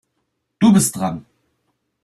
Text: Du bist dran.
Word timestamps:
Du 0.59 0.73
bist 0.73 0.95
dran. 0.97 1.27